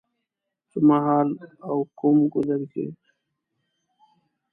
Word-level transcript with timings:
څه 0.69 0.79
مهال 0.89 1.29
او 1.67 1.77
کوم 1.99 2.17
ګودر 2.31 2.61
کې 2.71 2.85